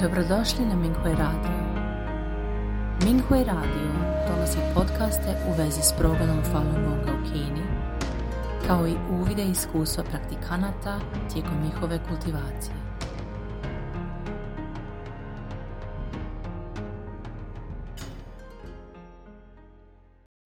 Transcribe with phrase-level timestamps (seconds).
[0.00, 1.52] Dobrodošli na Minghui Radio.
[3.04, 3.90] Minghui Radio
[4.28, 7.62] donosi podcaste u vezi s progledom Falun Gonga u Kini,
[8.66, 11.00] kao i uvide iskustva praktikanata
[11.32, 12.74] tijekom njihove kultivacije.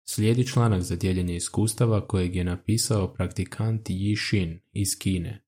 [0.10, 5.44] Slijedi članak za dijeljenje iskustava kojeg je napisao praktikant Yi Shin iz Kine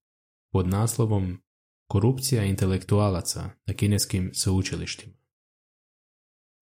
[0.52, 1.44] pod naslovom
[1.88, 5.14] Korupcija intelektualaca na kineskim sveučilištima.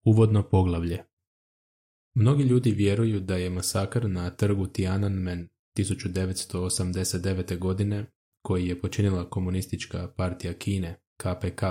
[0.05, 1.03] Uvodno poglavlje
[2.15, 5.47] Mnogi ljudi vjeruju da je masakr na trgu Tiananmen
[5.77, 7.57] 1989.
[7.57, 8.05] godine,
[8.41, 11.63] koji je počinila komunistička partija Kine, KPK,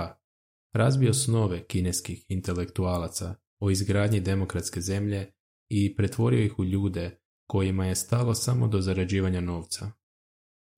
[0.73, 5.31] razbio snove kineskih intelektualaca o izgradnji demokratske zemlje
[5.69, 9.91] i pretvorio ih u ljude kojima je stalo samo do zarađivanja novca.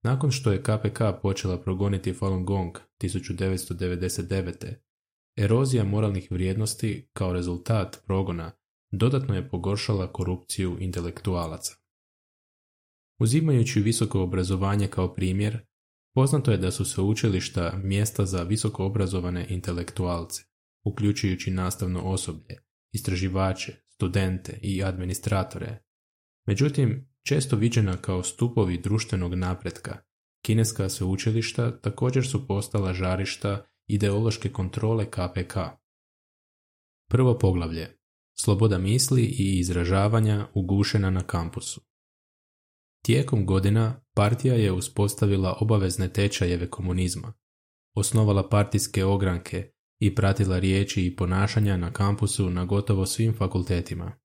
[0.04, 4.74] Nakon što je KPK počela progoniti Falun Gong 1999.
[5.38, 8.52] erozija moralnih vrijednosti kao rezultat progona
[8.92, 11.76] dodatno je pogoršala korupciju intelektualaca.
[13.20, 15.60] Uzimajući visoko obrazovanje kao primjer,
[16.16, 20.44] poznato je da su sveučilišta mjesta za visoko obrazovane intelektualce,
[20.86, 22.64] uključujući nastavno osoblje,
[22.94, 25.84] istraživače, studente i administratore.
[26.48, 29.98] Međutim, često viđena kao stupovi društvenog napretka,
[30.46, 35.58] kineska sveučilišta također su postala žarišta ideološke kontrole KPK.
[37.10, 37.98] Prvo poglavlje.
[38.40, 41.82] Sloboda misli i izražavanja ugušena na kampusu.
[43.06, 47.34] Tijekom godina partija je uspostavila obavezne tečajeve komunizma,
[47.96, 54.20] osnovala partijske ogranke i pratila riječi i ponašanja na kampusu na gotovo svim fakultetima.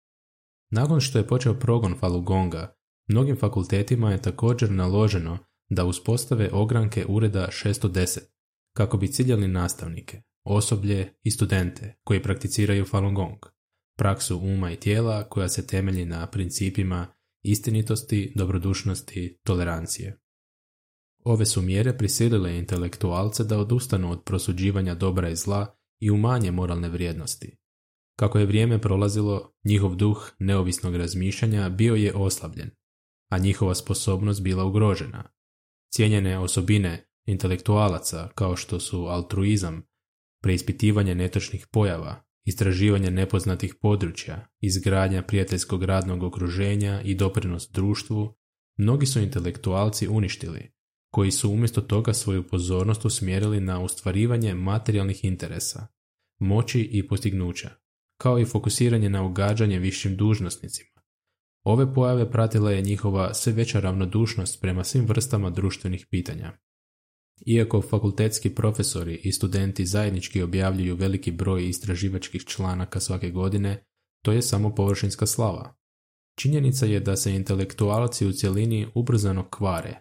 [0.70, 2.75] Nakon što je počeo progon Falugonga,
[3.08, 8.20] mnogim fakultetima je također naloženo da uspostave ogranke ureda 610,
[8.76, 13.38] kako bi ciljali nastavnike, osoblje i studente koji prakticiraju Falun Gong,
[13.98, 17.06] praksu uma i tijela koja se temelji na principima
[17.42, 20.18] istinitosti, dobrodušnosti, tolerancije.
[21.24, 26.88] Ove su mjere prisilile intelektualce da odustanu od prosuđivanja dobra i zla i umanje moralne
[26.88, 27.56] vrijednosti.
[28.18, 32.70] Kako je vrijeme prolazilo, njihov duh neovisnog razmišljanja bio je oslabljen,
[33.28, 35.30] a njihova sposobnost bila ugrožena.
[35.94, 39.82] Cijenjene osobine intelektualaca kao što su altruizam,
[40.42, 48.34] preispitivanje netočnih pojava, istraživanje nepoznatih područja, izgradnja prijateljskog radnog okruženja i doprinos društvu,
[48.76, 50.72] mnogi su intelektualci uništili,
[51.12, 55.86] koji su umjesto toga svoju pozornost usmjerili na ostvarivanje materijalnih interesa,
[56.38, 57.70] moći i postignuća,
[58.20, 60.95] kao i fokusiranje na ugađanje višim dužnosnicima.
[61.66, 66.52] Ove pojave pratila je njihova sve veća ravnodušnost prema svim vrstama društvenih pitanja.
[67.46, 73.84] Iako fakultetski profesori i studenti zajednički objavljuju veliki broj istraživačkih članaka svake godine,
[74.24, 75.76] to je samo površinska slava.
[76.38, 80.00] Činjenica je da se intelektualci u cjelini ubrzano kvare.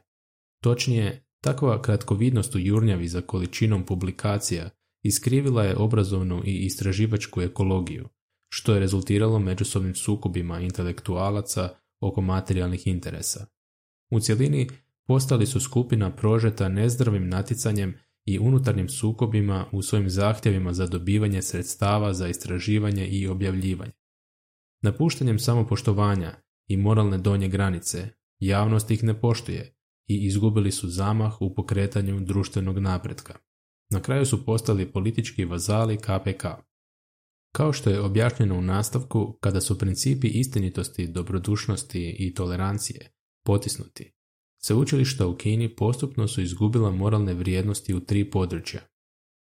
[0.64, 4.70] Točnije, takva kratkovidnost u jurnjavi za količinom publikacija
[5.04, 8.10] iskrivila je obrazovnu i istraživačku ekologiju,
[8.58, 13.46] što je rezultiralo međusobnim sukobima intelektualaca oko materijalnih interesa.
[14.12, 14.70] U cjelini
[15.08, 22.14] postali su skupina prožeta nezdravim natjecanjem i unutarnjim sukobima u svojim zahtjevima za dobivanje sredstava
[22.14, 23.92] za istraživanje i objavljivanje.
[24.82, 26.36] Napuštanjem samopoštovanja
[26.68, 28.08] i moralne donje granice,
[28.40, 29.76] javnost ih ne poštuje
[30.08, 33.34] i izgubili su zamah u pokretanju društvenog napretka.
[33.90, 36.46] Na kraju su postali politički vazali KPK.
[37.56, 43.12] Kao što je objašnjeno u nastavku, kada su principi istinitosti, dobrodušnosti i tolerancije
[43.46, 44.14] potisnuti,
[44.64, 48.82] sveučilišta u Kini postupno su izgubila moralne vrijednosti u tri područja.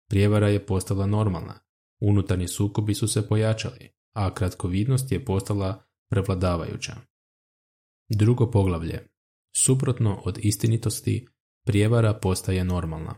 [0.09, 1.59] Prijevara je postala normalna,
[2.01, 6.95] unutarnji sukobi su se pojačali, a kratkovidnost je postala prevladavajuća.
[8.09, 9.07] Drugo poglavlje.
[9.56, 11.28] Suprotno od istinitosti,
[11.66, 13.16] prijevara postaje normalna.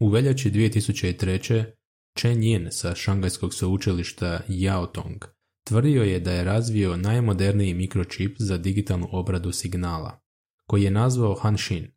[0.00, 1.77] U veljači 2003.
[2.20, 5.26] Chen Yin sa šangajskog sveučilišta Yaotong
[5.64, 10.20] tvrdio je da je razvio najmoderniji mikročip za digitalnu obradu signala,
[10.66, 11.90] koji je nazvao Hanshin.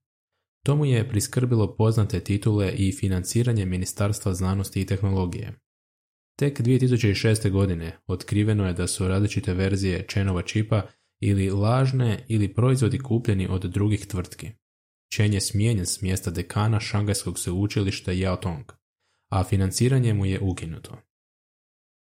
[0.66, 5.54] To mu je priskrbilo poznate titule i financiranje Ministarstva znanosti i tehnologije.
[6.40, 7.50] Tek 2006.
[7.50, 10.82] godine otkriveno je da su različite verzije Chenova čipa
[11.20, 14.50] ili lažne ili proizvodi kupljeni od drugih tvrtki.
[15.16, 18.81] Chen je smijenjen s mjesta dekana šangajskog sveučilišta Yaotong,
[19.32, 20.98] a financiranje mu je ukinuto.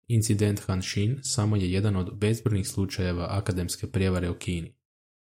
[0.08, 4.74] Incident Hanshin samo je jedan od bezbrojnih slučajeva akademske prijevare u Kini.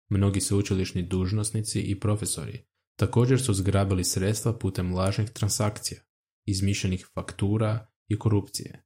[0.10, 6.02] Mnogi sveučilišni dužnosnici i profesori također su zgrabili sredstva putem lažnih transakcija,
[6.46, 8.84] izmišljenih faktura i korupcije.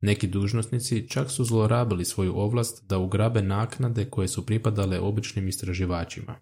[0.00, 6.40] Neki dužnosnici čak su zlorabili svoju ovlast da ugrabe naknade koje su pripadale običnim istraživačima.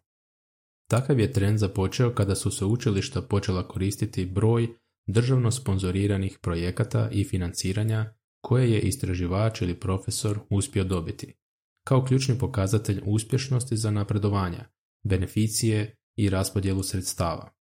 [0.91, 4.69] Takav je trend započeo kada su se učilišta počela koristiti broj
[5.06, 11.35] državno sponzoriranih projekata i financiranja koje je istraživač ili profesor uspio dobiti,
[11.85, 14.69] kao ključni pokazatelj uspješnosti za napredovanja,
[15.05, 17.53] beneficije i raspodjelu sredstava.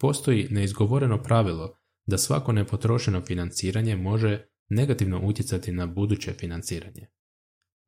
[0.00, 1.76] Postoji neizgovoreno pravilo
[2.06, 7.06] da svako nepotrošeno financiranje može negativno utjecati na buduće financiranje.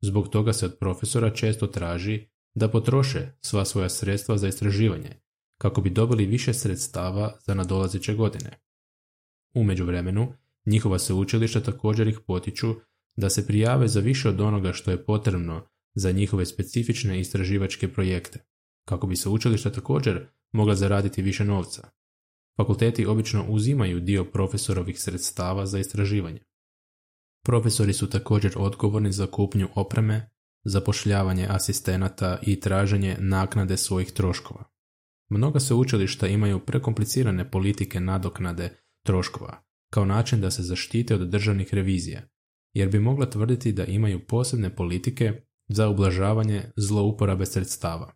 [0.03, 5.21] Zbog toga se od profesora često traži da potroše sva svoja sredstva za istraživanje,
[5.59, 8.61] kako bi dobili više sredstava za nadolazeće godine.
[9.55, 10.33] U međuvremenu,
[10.67, 12.75] njihova se učilišta također ih potiču
[13.17, 18.39] da se prijave za više od onoga što je potrebno za njihove specifične istraživačke projekte,
[18.85, 21.91] kako bi se učilišta također mogla zaraditi više novca.
[22.57, 26.41] Fakulteti obično uzimaju dio profesorovih sredstava za istraživanje.
[27.45, 30.31] Profesori su također odgovorni za kupnju opreme,
[30.65, 34.65] zapošljavanje asistenata i traženje naknade svojih troškova.
[35.29, 39.63] Mnoga se učilišta imaju prekomplicirane politike nadoknade troškova,
[39.93, 42.23] kao način da se zaštite od državnih revizija,
[42.75, 48.13] jer bi mogla tvrditi da imaju posebne politike za ublažavanje zlouporabe sredstava.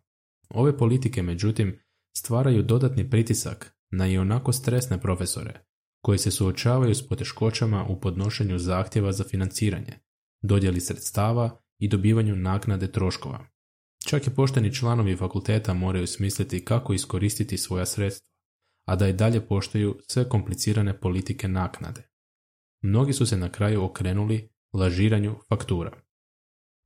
[0.49, 1.79] Ove politike, međutim,
[2.17, 5.65] stvaraju dodatni pritisak na ionako stresne profesore,
[6.01, 9.93] koji se suočavaju s poteškoćama u podnošenju zahtjeva za financiranje,
[10.41, 13.47] dodjeli sredstava i dobivanju naknade troškova.
[14.07, 18.34] Čak i pošteni članovi fakulteta moraju smisliti kako iskoristiti svoja sredstva,
[18.85, 22.09] a da i dalje poštuju sve komplicirane politike naknade.
[22.81, 25.91] Mnogi su se na kraju okrenuli lažiranju faktura.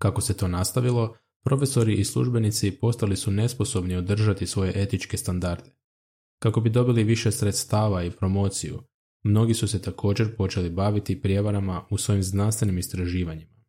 [0.01, 5.71] Kako se to nastavilo, profesori i službenici postali su nesposobni održati svoje etičke standarde.
[6.39, 8.83] Kako bi dobili više sredstava i promociju,
[9.23, 13.59] mnogi su se također počeli baviti prijevarama u svojim znanstvenim istraživanjima.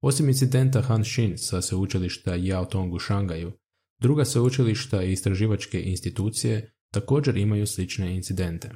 [0.00, 3.52] Osim incidenta Han Shin sa sveučilišta Yao Tong u Šangaju,
[4.00, 8.70] druga sveučilišta i istraživačke institucije također imaju slične incidente.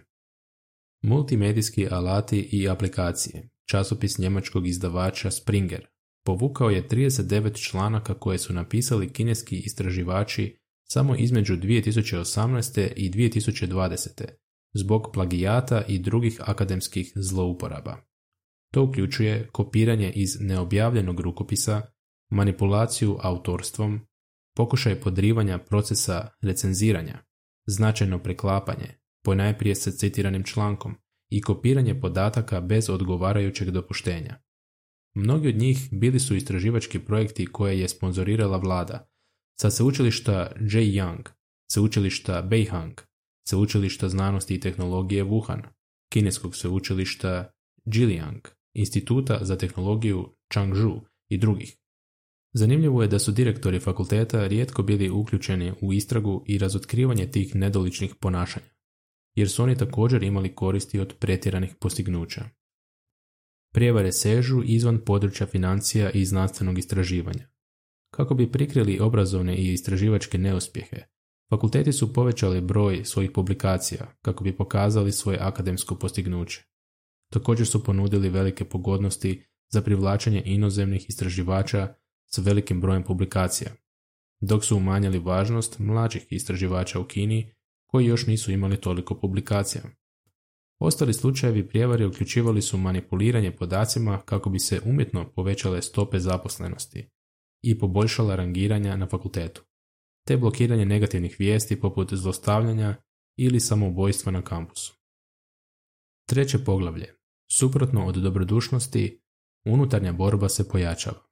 [1.03, 5.87] Multimedijski alati i aplikacije, časopis njemačkog izdavača Springer,
[6.25, 10.56] povukao je 39 članaka koje su napisali kineski istraživači
[10.88, 12.93] samo između 2018.
[12.97, 14.25] i 2020.
[14.75, 17.97] zbog plagijata i drugih akademskih zlouporaba.
[18.73, 21.82] To uključuje kopiranje iz neobjavljenog rukopisa,
[22.31, 24.00] manipulaciju autorstvom,
[24.56, 27.23] pokušaj podrivanja procesa recenziranja,
[27.67, 28.88] značajno preklapanje,
[29.25, 30.94] ponajprije sa citiranim člankom
[31.31, 34.37] i kopiranje podataka bez odgovarajućeg dopuštenja.
[35.14, 39.09] Mnogi od njih bili su istraživački projekti koje je sponzorirala vlada,
[39.61, 40.81] sa sveučilišta J.
[40.81, 41.29] Young,
[41.73, 43.00] sveučilišta Beihang,
[43.49, 45.62] sveučilišta znanosti i tehnologije Wuhan,
[46.12, 47.50] kineskog sveučilišta
[47.85, 51.76] Jiliang, instituta za tehnologiju Changzhou i drugih.
[52.54, 58.14] Zanimljivo je da su direktori fakulteta rijetko bili uključeni u istragu i razotkrivanje tih nedoličnih
[58.14, 58.66] ponašanja,
[59.34, 62.44] jer su oni također imali koristi od pretjeranih postignuća.
[63.75, 67.49] Prijevare sežu izvan područja financija i znanstvenog istraživanja.
[68.14, 71.02] Kako bi prikrili obrazovne i istraživačke neuspjehe,
[71.50, 76.64] fakulteti su povećali broj svojih publikacija kako bi pokazali svoje akademsko postignuće.
[77.32, 81.94] Također su ponudili velike pogodnosti za privlačenje inozemnih istraživača
[82.34, 83.70] s velikim brojem publikacija,
[84.40, 87.54] dok su umanjili važnost mlađih istraživača u Kini
[87.86, 89.82] koji još nisu imali toliko publikacija.
[90.80, 97.08] Ostali slučajevi prijevari uključivali su manipuliranje podacima kako bi se umjetno povećale stope zaposlenosti
[97.62, 99.62] i poboljšala rangiranja na fakultetu,
[100.26, 102.96] te blokiranje negativnih vijesti poput zlostavljanja
[103.36, 104.94] ili samoubojstva na kampusu.
[106.28, 107.14] Treće poglavlje.
[107.52, 109.22] Suprotno od dobrodušnosti,
[109.66, 111.31] unutarnja borba se pojačava.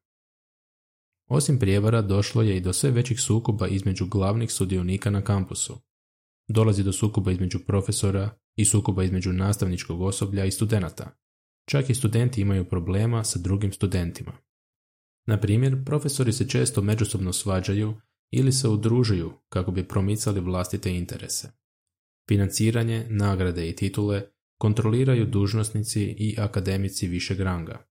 [1.30, 5.78] Osim prijevara došlo je i do sve većih sukoba između glavnih sudionika na kampusu.
[6.48, 11.10] Dolazi do sukoba između profesora i sukoba između nastavničkog osoblja i studenata.
[11.68, 14.32] Čak i studenti imaju problema sa drugim studentima.
[15.26, 17.94] Na primjer, profesori se često međusobno svađaju
[18.30, 21.50] ili se udružuju kako bi promicali vlastite interese.
[22.28, 24.22] Financiranje, nagrade i titule
[24.58, 27.86] kontroliraju dužnosnici i akademici višeg ranga.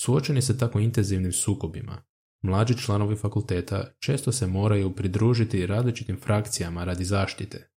[0.00, 2.07] Suočeni se tako intenzivnim sukobima,
[2.42, 7.70] Mlađi članovi fakulteta često se moraju pridružiti različitim frakcijama radi zaštite.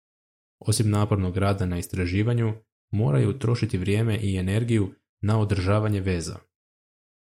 [0.59, 2.53] Osim napornog rada na istraživanju,
[2.91, 6.39] moraju trošiti vrijeme i energiju na održavanje veza.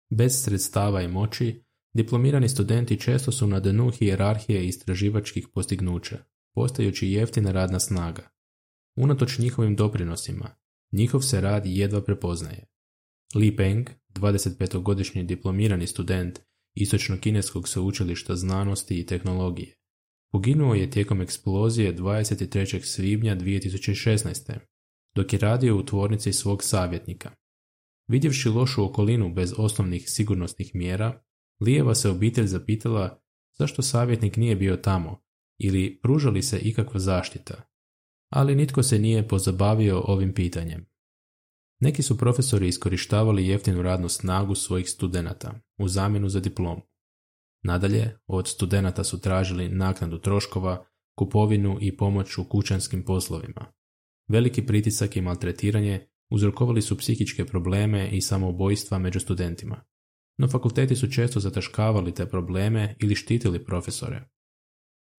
[0.09, 1.63] Bez sredstava i moći,
[1.93, 6.17] diplomirani studenti često su na dnu hijerarhije istraživačkih postignuća,
[6.53, 8.29] postajući jeftina radna snaga.
[8.95, 10.55] Unatoč njihovim doprinosima,
[10.91, 12.65] njihov se rad jedva prepoznaje.
[13.35, 16.39] Li Peng, 25-godišnji diplomirani student
[16.75, 19.75] Istočno-kineskog sveučilišta znanosti i tehnologije,
[20.31, 22.81] poginuo je tijekom eksplozije 23.
[22.81, 24.53] svibnja 2016.
[25.15, 27.31] dok je radio u tvornici svog savjetnika.
[28.07, 31.21] Vidjevši lošu okolinu bez osnovnih sigurnosnih mjera,
[31.61, 33.21] Lijeva se obitelj zapitala
[33.57, 35.21] zašto savjetnik nije bio tamo
[35.57, 37.61] ili pružali se ikakva zaštita,
[38.29, 40.85] ali nitko se nije pozabavio ovim pitanjem.
[41.79, 46.81] Neki su profesori iskorištavali jeftinu radnu snagu svojih studenata u zamjenu za diplomu.
[47.63, 50.85] Nadalje, od studenata su tražili naknadu troškova,
[51.17, 53.73] kupovinu i pomoć u kućanskim poslovima.
[54.27, 59.85] Veliki pritisak i maltretiranje uzrokovali su psihičke probleme i samoubojstva među studentima.
[60.37, 64.29] No fakulteti su često zataškavali te probleme ili štitili profesore.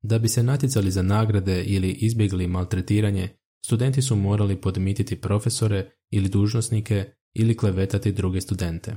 [0.03, 3.29] Da bi se natjecali za nagrade ili izbjegli maltretiranje,
[3.65, 8.97] studenti su morali podmititi profesore ili dužnosnike ili klevetati druge studente.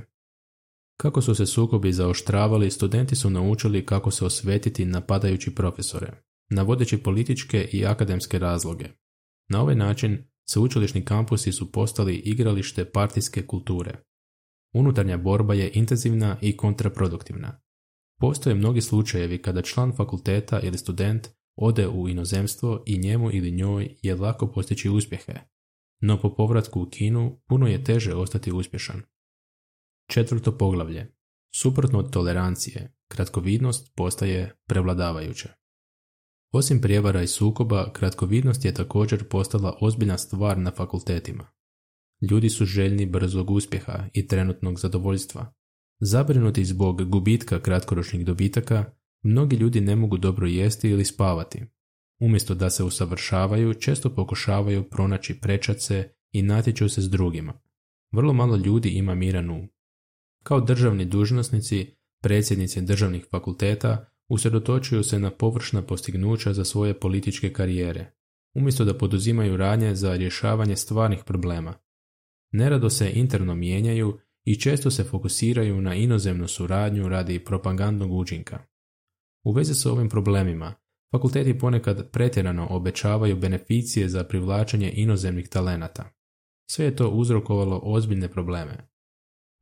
[0.96, 6.12] Kako su se sukobi zaoštravali, studenti su naučili kako se osvetiti napadajući profesore,
[6.50, 8.88] navodeći političke i akademske razloge.
[9.48, 13.94] Na ovaj način sveučilišni kampusi su postali igralište partijske kulture.
[14.74, 17.60] Unutarnja borba je intenzivna i kontraproduktivna.
[18.20, 23.94] Postoje mnogi slučajevi kada član fakulteta ili student ode u inozemstvo i njemu ili njoj
[24.02, 25.34] je lako postići uspjehe,
[26.00, 29.02] no po povratku u Kinu puno je teže ostati uspješan.
[30.08, 31.14] Četvrto poglavlje.
[31.54, 35.48] Suprotno od tolerancije, kratkovidnost postaje prevladavajuća.
[36.52, 41.46] Osim prijevara i sukoba, kratkovidnost je također postala ozbiljna stvar na fakultetima.
[42.30, 45.52] Ljudi su željni brzog uspjeha i trenutnog zadovoljstva.
[46.00, 48.84] Zabrinuti zbog gubitka kratkoročnih dobitaka,
[49.22, 51.64] mnogi ljudi ne mogu dobro jesti ili spavati.
[52.20, 57.60] Umjesto da se usavršavaju, često pokušavaju pronaći prečace i natječu se s drugima.
[58.12, 59.68] Vrlo malo ljudi ima miran um.
[60.42, 68.12] Kao državni dužnosnici, predsjednici državnih fakulteta usredotočuju se na površna postignuća za svoje političke karijere,
[68.54, 71.74] umjesto da poduzimaju radnje za rješavanje stvarnih problema.
[72.52, 78.64] Nerado se interno mijenjaju i često se fokusiraju na inozemnu suradnju radi propagandnog učinka.
[79.44, 80.74] U vezi s ovim problemima,
[81.12, 86.10] fakulteti ponekad pretjerano obećavaju beneficije za privlačenje inozemnih talenata.
[86.70, 88.88] Sve je to uzrokovalo ozbiljne probleme.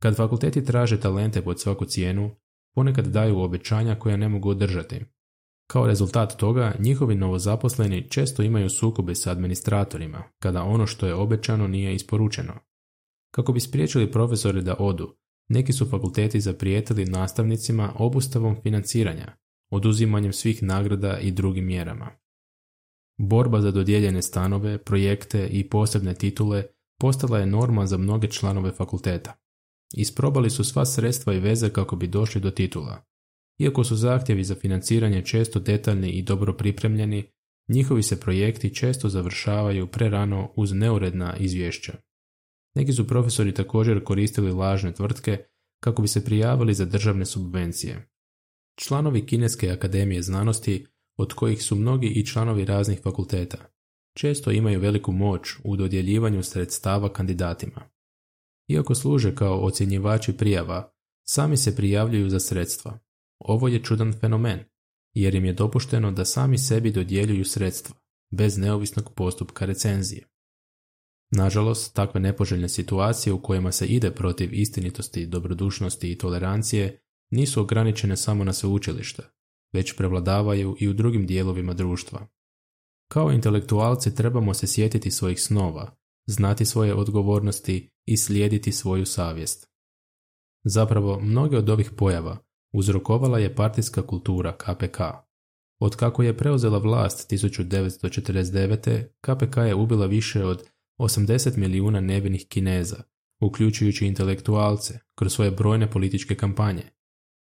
[0.01, 2.31] Kad fakulteti traže talente pod svaku cijenu,
[2.75, 5.05] ponekad daju obećanja koja ne mogu održati.
[5.71, 11.67] Kao rezultat toga, njihovi novozaposleni često imaju sukobe sa administratorima, kada ono što je obećano
[11.67, 12.53] nije isporučeno.
[13.31, 15.15] Kako bi spriječili profesore da odu,
[15.49, 19.37] neki su fakulteti zaprijetili nastavnicima obustavom financiranja,
[19.69, 22.11] oduzimanjem svih nagrada i drugim mjerama.
[23.17, 26.63] Borba za dodijeljene stanove, projekte i posebne titule
[26.99, 29.33] postala je norma za mnoge članove fakulteta.
[29.93, 33.05] Isprobali su sva sredstva i veze kako bi došli do titula.
[33.59, 37.23] Iako su zahtjevi za financiranje često detaljni i dobro pripremljeni,
[37.69, 41.93] njihovi se projekti često završavaju prerano uz neuredna izvješća.
[42.75, 45.43] Neki su profesori također koristili lažne tvrtke
[45.83, 48.08] kako bi se prijavili za državne subvencije.
[48.81, 50.85] Članovi Kineske akademije znanosti,
[51.17, 53.57] od kojih su mnogi i članovi raznih fakulteta,
[54.17, 57.89] često imaju veliku moć u dodjeljivanju sredstava kandidatima.
[58.67, 60.91] Iako služe kao ocjenjivači prijava,
[61.27, 62.99] sami se prijavljuju za sredstva.
[63.39, 64.59] Ovo je čudan fenomen,
[65.13, 67.95] jer im je dopušteno da sami sebi dodjeljuju sredstva,
[68.31, 70.27] bez neovisnog postupka recenzije.
[71.31, 76.99] Nažalost, takve nepoželjne situacije u kojima se ide protiv istinitosti, dobrodušnosti i tolerancije
[77.31, 79.23] nisu ograničene samo na sveučilište,
[79.73, 82.27] već prevladavaju i u drugim dijelovima društva.
[83.11, 85.95] Kao intelektualci trebamo se sjetiti svojih snova,
[86.27, 89.69] znati svoje odgovornosti i slijediti svoju savjest.
[90.63, 92.37] Zapravo, mnoge od ovih pojava
[92.73, 94.99] uzrokovala je partijska kultura KPK.
[95.79, 99.07] Od kako je preuzela vlast 1949.
[99.21, 100.63] KPK je ubila više od
[100.99, 103.03] 80 milijuna nevinih kineza,
[103.41, 106.83] uključujući intelektualce, kroz svoje brojne političke kampanje.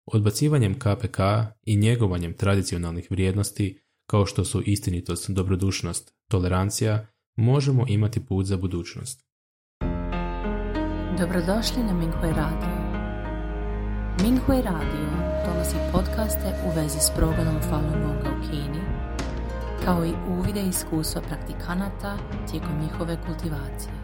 [0.06, 1.20] Odbacivanjem KPK
[1.64, 9.26] i njegovanjem tradicionalnih vrijednosti, kao što su istinitost, dobrodušnost, tolerancija, možemo imati put za budućnost.
[11.20, 12.84] Dobrodošli na Minghui Radio.
[14.24, 15.10] Minghui Radio
[15.46, 18.82] donosi podcaste u vezi s progledom Falun Gonga u Kini,
[19.86, 22.18] kao i uvide iskustva praktikanata
[22.52, 24.03] tijekom njihove kultivacije.